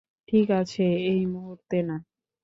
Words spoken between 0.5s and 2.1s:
আছে, এই মুহুর্তে না।